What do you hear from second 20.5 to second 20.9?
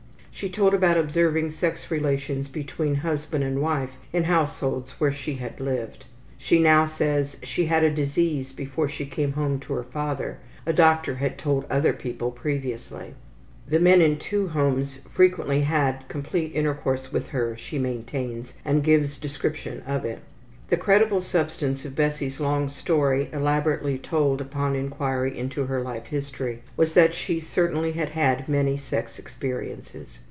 The